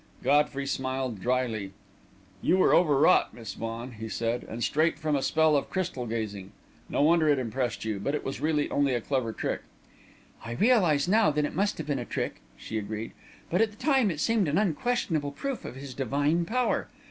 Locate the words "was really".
8.25-8.67